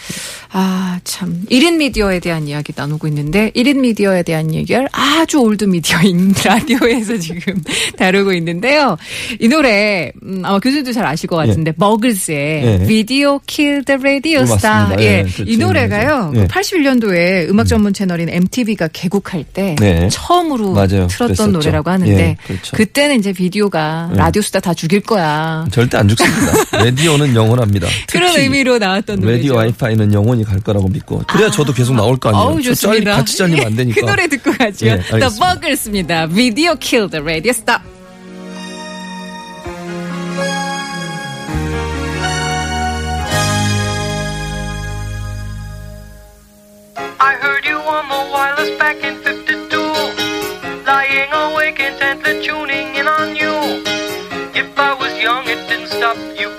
아, 0.57 1.01
참. 1.03 1.41
1인 1.51 1.75
미디어에 1.75 2.19
대한 2.21 2.47
이야기 2.47 2.71
나누고 2.73 3.07
있는데 3.09 3.51
1인 3.57 3.79
미디어에 3.81 4.23
대한 4.23 4.53
얘기를 4.53 4.87
아주 4.93 5.39
old 5.39 5.65
media인 5.65 6.33
라디오에서 6.45 7.17
지금 7.17 7.61
다루고 7.99 8.31
있는데요. 8.33 8.95
이 9.41 9.49
노래 9.49 10.13
음, 10.23 10.41
아마 10.45 10.59
교수님도 10.59 10.93
잘 10.93 11.05
아실 11.05 11.27
것 11.27 11.35
같은데 11.35 11.73
버글스의 11.73 12.65
예. 12.81 12.85
Video 12.87 13.39
Kill 13.45 13.83
the 13.83 13.97
Radio 13.97 14.39
어, 14.39 14.45
스타. 14.45 14.95
예. 14.99 15.03
예, 15.03 15.23
그렇죠. 15.23 15.43
이 15.45 15.57
노래가요. 15.57 16.31
예. 16.37 16.45
81년도에 16.47 17.49
음악 17.49 17.67
전문 17.67 17.91
채널인 17.93 18.29
MTV가 18.29 18.87
개국할 18.93 19.43
때 19.43 19.75
네. 19.77 20.07
처음으로 20.09 20.71
맞아요. 20.71 21.07
틀었던 21.07 21.27
그랬었죠. 21.27 21.51
노래라고 21.51 21.89
하는데 21.89 22.17
예, 22.17 22.37
그렇죠. 22.47 22.77
그때는 22.77 23.19
이제 23.19 23.33
비디오가 23.33 24.09
예. 24.13 24.17
라디오 24.17 24.41
스타 24.41 24.61
다 24.61 24.73
죽일 24.73 25.01
거야. 25.01 25.67
절대 25.71 25.97
안 25.97 26.07
죽습니다. 26.07 26.53
라디오는 26.85 27.35
영원합니다. 27.35 27.87
그런 28.09 28.37
의미로 28.39 28.77
나왔던 28.77 29.19
노래죠. 29.19 29.37
라디오 29.37 29.55
와이파이는 29.55 30.13
영원히 30.13 30.44
갈 30.45 30.59
거라고 30.61 30.87
믿고 30.87 31.23
그래야 31.27 31.49
저도 31.51 31.73
계속 31.73 31.95
나올 31.95 32.17
거 32.17 32.29
아니에요. 32.29 32.43
어우, 32.45 32.61
저 32.61 32.69
좋습니다. 32.69 33.11
잘리- 33.11 33.17
같이 33.17 33.37
잘리면 33.37 33.65
안 33.65 33.75
되니까. 33.75 33.99
그 34.01 34.05
노래 34.05 34.27
듣고 34.27 34.51
가죠. 34.51 34.85
예, 34.85 34.97
The 34.99 35.13
알겠습니다. 35.13 35.53
Bugglers입니다. 35.53 36.25
Video 36.27 36.75
Kill 36.79 37.09
the 37.09 37.21
Radio 37.23 37.49
Stop. 37.51 37.81
You 56.37 56.49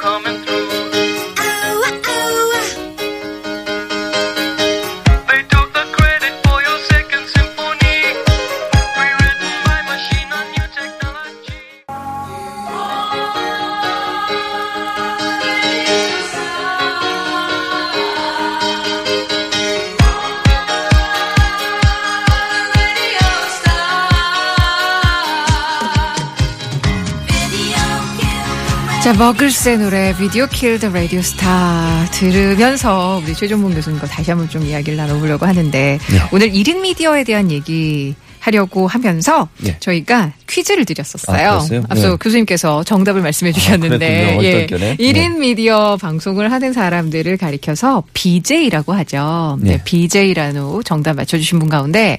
자, 29.06 29.12
버글스의 29.12 29.78
노래 29.78 30.12
Video 30.16 30.48
Kill 30.48 30.80
the 30.80 30.90
Radio 30.90 31.20
Star 31.20 32.10
들으면서 32.10 33.22
우리 33.24 33.36
최종봉 33.36 33.72
교수님과 33.72 34.08
다시 34.08 34.32
한번 34.32 34.48
좀 34.48 34.66
이야기를 34.66 34.96
나눠보려고 34.96 35.46
하는데 35.46 35.98
네. 36.10 36.18
오늘 36.32 36.50
1인 36.50 36.80
미디어에 36.80 37.22
대한 37.22 37.52
얘기 37.52 38.16
하려고 38.40 38.88
하면서 38.88 39.48
예. 39.64 39.76
저희가 39.78 40.32
퀴즈를 40.48 40.84
드렸었어요. 40.84 41.50
아? 41.50 41.84
앞서 41.88 42.10
네. 42.10 42.16
교수님께서 42.20 42.82
정답을 42.82 43.22
말씀해 43.22 43.52
주셨는데 43.52 43.98
그랬군요. 43.98 44.42
예. 44.42 44.54
얼떨결에. 44.54 44.96
1인 44.96 45.38
미디어 45.38 45.96
방송을 45.98 46.50
하는 46.50 46.72
사람들을 46.72 47.36
가리켜서 47.36 48.02
BJ라고 48.12 48.92
하죠. 48.92 49.56
네, 49.60 49.76
네. 49.76 49.82
BJ라는 49.84 50.82
정답 50.84 51.14
맞춰주신 51.14 51.60
분 51.60 51.68
가운데 51.68 52.18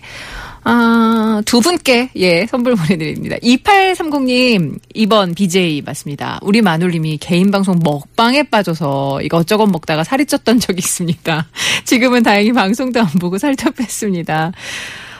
아, 0.69 1.41
두 1.45 1.61
분께, 1.61 2.09
예, 2.17 2.45
선물 2.45 2.75
보내드립니다. 2.75 3.37
2830님, 3.37 4.77
2번 4.95 5.33
BJ 5.33 5.81
맞습니다. 5.85 6.39
우리 6.41 6.61
마눌님이 6.61 7.19
개인 7.19 7.51
방송 7.51 7.79
먹방에 7.81 8.43
빠져서 8.43 9.21
이것저것 9.21 9.65
먹다가 9.67 10.03
살이 10.03 10.25
쪘던 10.25 10.59
적이 10.59 10.79
있습니다. 10.79 11.47
지금은 11.85 12.21
다행히 12.21 12.51
방송도 12.51 12.99
안 12.99 13.07
보고 13.07 13.37
살도 13.37 13.71
뺐습니다. 13.71 14.51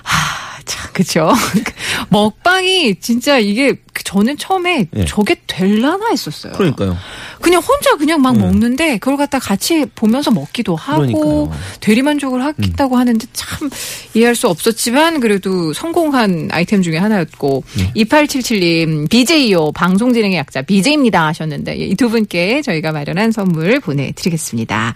하, 0.04 0.62
참, 0.66 0.92
그쵸. 0.92 1.32
먹방이 2.10 2.96
진짜 2.96 3.40
이게 3.40 3.78
저는 4.04 4.38
처음에 4.38 4.88
예. 4.96 5.06
저게 5.06 5.36
될라나 5.48 6.08
했었어요. 6.12 6.54
그러니까요. 6.54 6.98
그냥 7.42 7.62
혼자 7.62 7.96
그냥 7.98 8.22
막 8.22 8.34
네. 8.34 8.40
먹는데 8.40 8.98
그걸 8.98 9.18
갖다 9.18 9.38
같이 9.40 9.86
보면서 9.96 10.32
먹기도 10.32 10.76
하고 10.76 11.02
그러니까요. 11.02 11.52
대리만족을 11.82 12.44
하겠다고 12.44 12.98
하는데 12.98 13.28
참 13.34 13.70
이해할 14.14 14.36
수 14.36 14.48
없었지만 14.48 15.20
그래도 15.20 15.74
성공한 15.74 16.50
아이템 16.52 16.82
중에 16.82 16.98
하나였고 16.98 17.64
네. 17.78 17.92
2877님 18.06 19.10
BJ요 19.10 19.72
방송 19.74 20.14
진행의 20.14 20.38
약자 20.38 20.62
BJ입니다 20.62 21.28
하셨는데 21.28 21.76
이 21.76 21.96
두 21.98 22.10
분께 22.10 22.62
저희가 22.62 22.92
마련한 22.92 23.32
선물 23.32 23.80
보내드리겠습니다. 23.80 24.94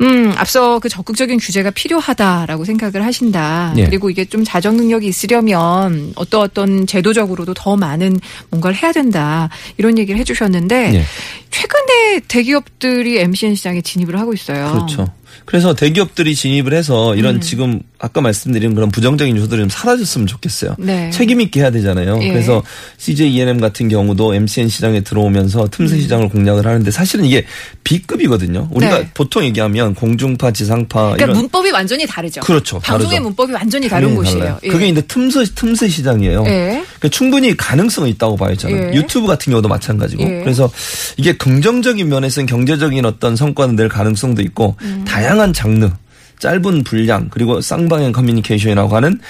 음 0.00 0.32
앞서 0.36 0.80
그 0.80 0.88
적극적인 0.88 1.38
규제가 1.38 1.70
필요하다라고 1.70 2.64
생각을 2.64 3.04
하신다. 3.04 3.74
예. 3.76 3.84
그리고 3.86 4.10
이게 4.10 4.24
좀 4.24 4.42
자정 4.44 4.76
능력이 4.76 5.06
있으려면 5.06 6.12
어떤 6.16 6.40
어떤 6.42 6.86
제도적으로도 6.86 7.54
더 7.54 7.76
많은 7.76 8.18
뭔가를 8.50 8.76
해야 8.82 8.92
된다 8.92 9.48
이런 9.76 9.98
얘기를 9.98 10.18
해주셨는데 10.20 10.94
예. 10.94 11.04
최근에 11.50 12.20
대기업들이 12.28 13.18
MCN 13.20 13.54
시장에 13.54 13.80
진입을 13.80 14.18
하고 14.18 14.32
있어요. 14.32 14.72
그렇죠. 14.72 15.12
그래서 15.44 15.74
대기업들이 15.74 16.34
진입을 16.34 16.72
해서 16.72 17.14
이런 17.14 17.36
음. 17.36 17.40
지금 17.40 17.80
아까 17.98 18.20
말씀드린 18.20 18.74
그런 18.74 18.90
부정적인 18.90 19.36
요소들이 19.36 19.60
좀 19.60 19.68
사라졌으면 19.68 20.26
좋겠어요. 20.26 20.76
네. 20.78 21.10
책임 21.10 21.40
있게 21.40 21.60
해야 21.60 21.70
되잖아요. 21.70 22.18
예. 22.22 22.32
그래서 22.32 22.62
CJ 22.98 23.32
ENM 23.34 23.60
같은 23.60 23.88
경우도 23.88 24.34
MCN 24.34 24.68
시장에 24.68 25.00
들어오면서 25.02 25.68
틈새 25.70 26.00
시장을 26.00 26.28
공략을 26.28 26.66
하는데 26.66 26.90
사실은 26.90 27.24
이게 27.24 27.44
B급이거든요. 27.84 28.68
우리가 28.72 28.96
음. 28.96 29.02
네. 29.02 29.10
보통 29.14 29.44
얘기하면 29.44 29.94
공중파, 29.94 30.50
지상파 30.52 31.00
그러니까 31.00 31.24
이런 31.24 31.36
문법이 31.36 31.70
완전히 31.70 32.06
다르죠. 32.06 32.40
그렇죠. 32.40 32.80
방송의 32.80 33.10
다르죠. 33.10 33.22
문법이 33.22 33.52
완전히 33.52 33.88
다른 33.88 34.14
곳이에요. 34.14 34.58
예. 34.64 34.68
그게 34.68 34.88
이제 34.88 35.00
틈새 35.02 35.44
틈새 35.54 35.88
시장이에요. 35.88 36.44
예. 36.46 36.84
그러니까 36.98 37.08
충분히 37.10 37.56
가능성은 37.56 38.08
있다고 38.10 38.36
봐요, 38.36 38.56
저는. 38.56 38.94
예. 38.94 38.96
유튜브 38.96 39.26
같은 39.26 39.50
경우도 39.52 39.68
마찬가지고. 39.68 40.22
예. 40.22 40.40
그래서 40.42 40.70
이게 41.16 41.32
긍정적인 41.32 42.08
면에서는 42.08 42.46
경제적인 42.46 43.04
어떤 43.04 43.36
성과는 43.36 43.76
낼 43.76 43.88
가능성도 43.88 44.42
있고 44.42 44.76
음. 44.82 45.04
다양한 45.06 45.52
장르 45.52 45.90
짧은 46.38 46.82
분량 46.82 47.28
그리고 47.30 47.60
쌍방향 47.60 48.10
커뮤니케이션이라고 48.10 48.96
하는 48.96 49.20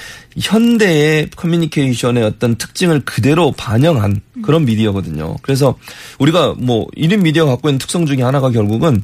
현대의 0.41 1.29
커뮤니케이션의 1.37 2.25
어떤 2.25 2.55
특징을 2.55 3.03
그대로 3.05 3.53
반영한 3.53 4.21
음. 4.37 4.43
그런 4.43 4.65
미디어거든요. 4.65 5.37
그래서 5.43 5.75
우리가 6.19 6.55
뭐 6.57 6.87
1인 6.97 7.21
미디어 7.21 7.45
갖고 7.45 7.69
있는 7.69 7.79
특성 7.79 8.07
중에 8.07 8.23
하나가 8.23 8.49
결국은 8.51 9.03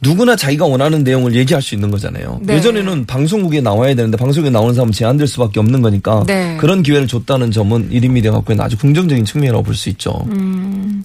누구나 0.00 0.36
자기가 0.36 0.66
원하는 0.66 1.02
내용을 1.02 1.34
얘기할 1.34 1.60
수 1.60 1.74
있는 1.74 1.90
거잖아요. 1.90 2.38
음. 2.40 2.46
네. 2.46 2.54
예전에는 2.54 3.06
방송국에 3.06 3.60
나와야 3.60 3.92
되는데 3.96 4.16
방송국에 4.16 4.50
나오는 4.50 4.72
사람은 4.72 4.92
제한될 4.92 5.26
수밖에 5.26 5.58
없는 5.58 5.82
거니까 5.82 6.22
네. 6.28 6.56
그런 6.60 6.84
기회를 6.84 7.08
줬다는 7.08 7.50
점은 7.50 7.90
1인 7.90 8.12
미디어 8.12 8.30
갖고 8.30 8.52
있는 8.52 8.64
아주 8.64 8.78
긍정적인 8.78 9.24
측면이라고 9.24 9.64
볼 9.64 9.74
수 9.74 9.88
있죠. 9.90 10.12
음, 10.30 11.02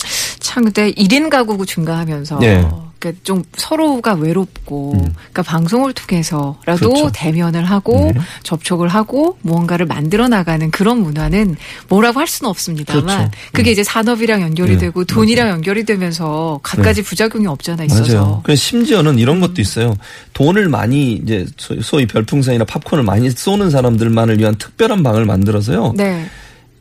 참 0.53 0.65
근데 0.65 0.91
1인 0.91 1.29
가구 1.31 1.65
증가하면서 1.65 2.37
네. 2.37 2.63
그러니까 2.99 3.19
좀 3.23 3.43
서로가 3.57 4.13
외롭고 4.13 4.91
그러니까 4.91 5.41
방송을 5.41 5.93
통해서라도 5.93 6.53
음. 6.73 6.77
그렇죠. 6.93 7.11
대면을 7.11 7.65
하고 7.65 8.11
네. 8.13 8.21
접촉을 8.43 8.87
하고 8.87 9.39
무언가를 9.41 9.87
만들어 9.87 10.27
나가는 10.27 10.69
그런 10.69 10.99
문화는 11.01 11.55
뭐라고 11.89 12.19
할 12.19 12.27
수는 12.27 12.51
없습니다만 12.51 13.03
그렇죠. 13.03 13.31
그게 13.51 13.71
이제 13.71 13.83
산업이랑 13.83 14.43
연결이 14.43 14.73
네. 14.73 14.77
되고 14.77 15.03
돈이랑 15.05 15.49
연결이 15.49 15.85
되면서 15.85 16.59
갖가지 16.61 17.01
부작용이 17.01 17.47
없잖아 17.47 17.83
있어서 17.85 18.13
맞아요. 18.13 18.41
그래서 18.43 18.59
심지어는 18.61 19.17
이런 19.17 19.41
것도 19.41 19.59
있어요. 19.59 19.95
돈을 20.33 20.69
많이 20.69 21.13
이제 21.13 21.47
소- 21.57 21.81
소위 21.81 22.05
별풍선이나 22.05 22.63
팝콘을 22.65 23.03
많이 23.03 23.31
쏘는 23.31 23.71
사람들만을 23.71 24.37
위한 24.37 24.53
특별한 24.55 25.01
방을 25.01 25.25
만들어서요. 25.25 25.93
네. 25.97 26.27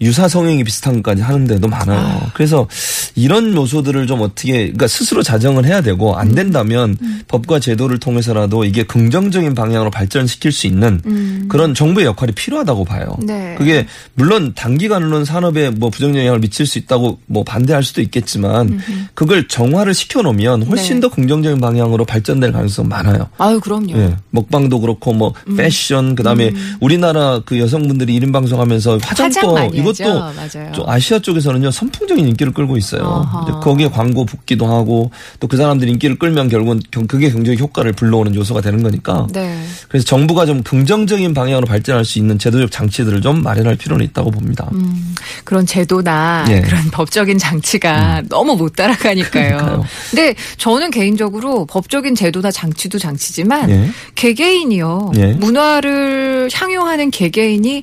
유사 0.02 0.28
성행위 0.28 0.64
비슷한 0.64 1.02
것까지 1.02 1.22
하는 1.22 1.46
데도 1.46 1.68
많아요. 1.68 2.20
그래서 2.34 2.68
이런 3.14 3.54
요소들을 3.54 4.06
좀 4.06 4.20
어떻게 4.20 4.52
그러니까 4.52 4.88
스스로 4.88 5.22
자정을 5.22 5.64
해야 5.64 5.80
되고 5.80 6.12
음. 6.12 6.18
안 6.18 6.34
된다면 6.34 6.96
법과 7.28 7.60
제도를 7.60 7.98
통해서라도 7.98 8.64
이게 8.64 8.82
긍정적인 8.82 9.54
방향으로 9.54 9.90
발전시킬 9.90 10.52
수 10.52 10.66
있는 10.66 11.48
그런 11.48 11.74
정부의 11.74 12.06
역할이 12.06 12.32
필요하다고 12.32 12.84
봐요. 12.84 13.16
음. 13.20 13.26
네. 13.26 13.54
그게 13.56 13.86
물론 14.14 14.52
단기간으로는 14.54 15.24
산업에 15.24 15.70
뭐 15.70 15.90
부정 15.90 16.16
영향을 16.16 16.40
미칠 16.40 16.66
수 16.66 16.78
있다고 16.78 17.18
뭐 17.26 17.44
반대할 17.44 17.82
수도 17.82 18.00
있겠지만 18.00 18.80
그걸 19.14 19.46
정화를 19.48 19.94
시켜 19.94 20.22
놓으면 20.22 20.64
훨씬 20.64 20.96
네. 20.96 21.00
더 21.00 21.08
긍정적인 21.10 21.60
방향으로 21.60 22.04
발전될 22.04 22.52
가능성이 22.52 22.88
많아요. 22.88 23.28
아유, 23.38 23.60
그럼요. 23.60 23.92
예, 23.96 24.16
먹방도 24.30 24.80
그렇고 24.80 25.12
뭐 25.12 25.34
음. 25.48 25.56
패션 25.56 26.14
그다음에 26.14 26.52
우리나라 26.80 27.40
그 27.44 27.58
여성분들이 27.58 28.18
1인 28.18 28.32
방송하면서 28.32 28.98
화장 29.02 29.26
화장법 29.26 29.54
많이 29.54 29.76
이것도. 29.92 30.18
맞아요. 30.34 30.72
좀 30.72 30.88
아시아 30.88 31.18
쪽에서는요 31.18 31.70
선풍적인 31.70 32.26
인기를 32.28 32.52
끌고 32.52 32.76
있어요. 32.76 33.26
거기에 33.62 33.88
광고 33.88 34.24
붙기도 34.24 34.66
하고 34.66 35.10
또 35.40 35.46
그 35.52 35.56
사람들이 35.58 35.90
인기를 35.92 36.16
끌면 36.18 36.48
결국은 36.48 36.80
경- 36.90 37.06
그게 37.06 37.30
경제적 37.30 37.60
효과를 37.60 37.92
불러오는 37.92 38.34
요소가 38.34 38.60
되는 38.62 38.82
거니까. 38.82 39.26
네. 39.32 39.62
그래서 39.88 40.04
정부가 40.06 40.46
좀 40.46 40.62
긍정적인 40.62 41.34
방향으로 41.34 41.66
발전할 41.66 42.04
수 42.06 42.18
있는 42.18 42.38
제도적 42.38 42.70
장치들을 42.70 43.20
좀 43.20 43.42
마련할 43.42 43.76
필요는 43.76 44.04
있다고 44.06 44.30
봅니다. 44.30 44.68
음. 44.72 45.14
그런 45.44 45.66
제도나 45.66 46.46
예. 46.48 46.60
그런 46.62 46.84
법적인 46.90 47.36
장치가 47.36 48.22
너무 48.30 48.56
못 48.56 48.74
따라가니까요. 48.76 49.56
그러니까요. 49.58 49.84
근데 50.10 50.34
저는 50.56 50.90
개인적으로 50.90 51.66
법적인 51.66 52.14
제도나 52.14 52.50
장치도 52.50 52.98
장치지만 52.98 53.68
예. 53.70 53.90
개개인이요. 54.14 55.12
예. 55.16 55.26
문화를 55.34 56.48
향유하는 56.52 57.10
개개인이 57.10 57.82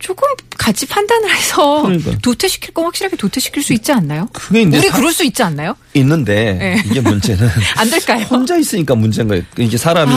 조금 0.00 0.28
같이 0.58 0.86
판단을 0.86 1.30
해서 1.34 1.82
그러니까요. 1.82 2.18
도태시킬 2.22 2.72
거 2.74 2.82
확실하게 2.84 3.16
도태시킬 3.16 3.62
수 3.62 3.72
있지 3.72 3.92
않나요? 3.92 4.28
그게 4.32 4.62
이제 4.62 4.78
우리 4.78 4.88
사- 4.88 4.96
그럴 4.96 5.12
수 5.12 5.24
있지 5.24 5.42
않나요? 5.42 5.76
있는데 5.94 6.58
예. 6.60 6.82
이게 6.90 7.00
문제는 7.00 7.48
안 7.76 7.90
될까요? 7.90 8.24
혼자 8.30 8.56
있으니까 8.56 8.94
문제인 8.94 9.28
거예요. 9.28 9.42
이게 9.58 9.76
사람이 9.76 10.12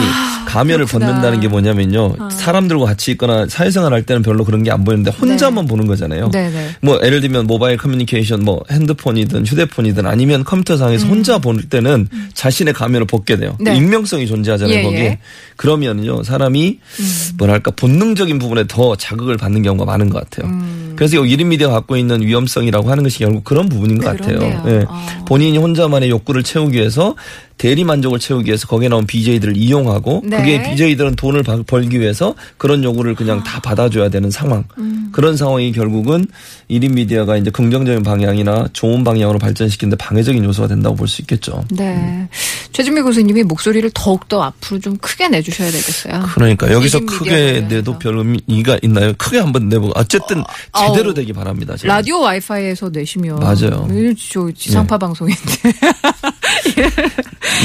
가면을 0.46 0.86
그렇구나. 0.86 1.06
벗는다는 1.06 1.40
게 1.40 1.48
뭐냐면요. 1.48 2.30
사람들과 2.30 2.84
같이 2.86 3.10
있거나 3.12 3.46
사회생활 3.48 3.92
할 3.92 4.02
때는 4.04 4.22
별로 4.22 4.44
그런 4.44 4.62
게 4.62 4.68
안 4.70 4.84
보이는데 4.84 5.10
혼자만 5.10 5.66
보는 5.66 5.86
거잖아요. 5.86 6.30
네네. 6.30 6.76
뭐 6.82 6.98
예를 7.02 7.20
들면 7.22 7.46
모바일 7.46 7.76
커뮤니케이션 7.78 8.44
뭐 8.44 8.62
핸드폰이든 8.70 9.46
휴대폰이든 9.46 10.06
아니면 10.06 10.44
컴퓨터상에서 10.44 11.06
혼자 11.06 11.38
볼 11.38 11.62
때는 11.68 12.08
자신의 12.34 12.74
가면을 12.74 13.06
벗게 13.06 13.36
돼요. 13.36 13.56
음. 13.60 13.64
네. 13.64 13.74
익명성이 13.76 14.26
존재하잖아요. 14.26 14.76
예, 14.78 14.82
거기에. 14.82 15.00
예. 15.00 15.08
음. 15.10 15.16
그러면요 15.56 16.22
사람이 16.22 16.78
뭐랄까 17.38 17.70
본능적인 17.72 18.38
부분에 18.38 18.64
더 18.68 18.94
자극을 18.96 19.36
받는 19.36 19.62
경우가 19.62 19.84
많은 19.84 20.10
것 20.10 20.18
같아요. 20.20 20.27
음. 20.44 20.92
그래서 20.96 21.24
이 21.24 21.36
1인 21.36 21.46
미디어가 21.46 21.74
갖고 21.74 21.96
있는 21.96 22.20
위험성이라고 22.22 22.90
하는 22.90 23.02
것이 23.04 23.20
결국 23.20 23.44
그런 23.44 23.68
부분인 23.68 23.98
것 23.98 24.16
그러네요. 24.16 24.38
같아요. 24.56 24.74
예. 24.80 24.84
어. 24.88 25.24
본인이 25.26 25.58
혼자만의 25.58 26.10
욕구를 26.10 26.42
채우기 26.42 26.76
위해서 26.76 27.14
대리 27.58 27.84
만족을 27.84 28.18
채우기 28.20 28.46
위해서 28.46 28.66
거기에 28.66 28.88
나온 28.88 29.06
BJ들을 29.06 29.56
이용하고 29.56 30.22
네. 30.24 30.36
그게 30.38 30.62
BJ들은 30.62 31.16
돈을 31.16 31.42
바- 31.42 31.58
벌기 31.66 32.00
위해서 32.00 32.34
그런 32.56 32.82
요구를 32.84 33.14
그냥 33.16 33.42
다 33.42 33.60
받아줘야 33.60 34.08
되는 34.08 34.30
상황. 34.30 34.64
음. 34.78 35.08
그런 35.12 35.36
상황이 35.36 35.72
결국은 35.72 36.26
1인 36.70 36.92
미디어가 36.92 37.36
이제 37.36 37.50
긍정적인 37.50 38.02
방향이나 38.02 38.68
좋은 38.72 39.02
방향으로 39.02 39.38
발전시키는데 39.38 39.96
방해적인 39.96 40.44
요소가 40.44 40.68
된다고 40.68 40.94
볼 40.96 41.08
수 41.08 41.22
있겠죠. 41.22 41.64
네. 41.70 42.28
최준미 42.72 43.00
교수님이 43.02 43.42
목소리를 43.42 43.90
더욱더 43.94 44.42
앞으로 44.42 44.78
좀 44.78 44.96
크게 44.98 45.28
내주셔야 45.28 45.70
되겠어요. 45.70 46.26
그러니까 46.34 46.70
여기서 46.70 47.00
1인 47.00 47.06
크게 47.06 47.66
내도. 47.68 47.98
별 47.98 48.18
의미가 48.18 48.78
있나요? 48.82 49.12
크게 49.18 49.38
한번 49.38 49.68
내보고 49.68 49.92
어쨌든 49.96 50.40
어, 50.40 50.44
제대로 50.92 51.08
아우. 51.08 51.14
되기 51.14 51.32
바랍니다. 51.32 51.74
제가. 51.76 51.92
라디오 51.94 52.20
와이파이에서 52.20 52.90
내시면 52.90 53.40
맞아요. 53.40 53.86
네. 53.90 54.14
저 54.30 54.48
지상파 54.54 54.98
방송인데. 54.98 55.42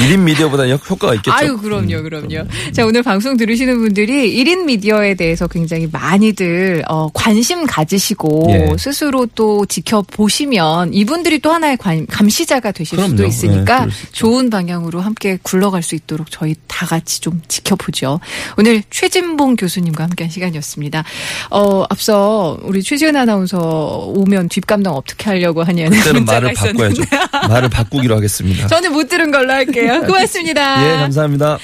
1인 0.08 0.18
미디어보다 0.20 0.64
효- 0.68 0.74
효과가 0.74 1.14
있겠죠. 1.16 1.32
아유, 1.32 1.56
그럼요, 1.56 1.96
음, 1.96 2.02
그럼요. 2.02 2.44
자, 2.72 2.84
오늘 2.84 3.02
방송 3.02 3.36
들으시는 3.36 3.78
분들이 3.78 4.34
1인 4.44 4.64
미디어에 4.64 5.14
대해서 5.14 5.46
굉장히 5.46 5.88
많이들, 5.90 6.82
어, 6.88 7.08
관심 7.14 7.64
가지시고, 7.66 8.46
예. 8.50 8.76
스스로 8.78 9.26
또 9.34 9.64
지켜보시면 9.66 10.94
이분들이 10.94 11.38
또 11.38 11.52
하나의 11.52 11.76
관- 11.76 12.06
감시자가 12.06 12.72
되실 12.72 12.98
수도 12.98 13.14
그럼요. 13.14 13.28
있으니까 13.28 13.86
예, 13.86 13.90
수 13.90 14.02
있죠. 14.06 14.12
좋은 14.12 14.50
방향으로 14.50 15.00
함께 15.00 15.38
굴러갈 15.42 15.82
수 15.82 15.94
있도록 15.94 16.30
저희 16.30 16.54
다 16.66 16.86
같이 16.86 17.20
좀 17.20 17.40
지켜보죠. 17.48 18.20
오늘 18.58 18.82
최진봉 18.90 19.56
교수님과 19.56 20.04
함께한 20.04 20.30
시간이었습니다. 20.30 21.04
어, 21.50 21.84
앞서 21.88 22.58
우리 22.62 22.82
최지은 22.82 23.14
아나운서 23.16 23.58
오면 24.14 24.48
뒷감당 24.48 24.92
어떻게 24.94 25.24
하려고 25.30 25.62
하냐는 25.62 25.96
그때는 25.98 26.24
말을 26.24 26.52
바꿔야죠. 26.54 27.02
있었는데 27.02 27.16
말을 27.48 27.68
바꾸기로 27.68 28.16
하겠습니다. 28.16 28.66
저는 28.66 28.92
못 28.92 29.08
들은 29.08 29.30
걸로 29.30 29.52
할 29.52 29.64
게요. 29.74 30.00
고맙습니다. 30.06 30.94
예, 30.94 30.96
감사합니다. 31.00 31.58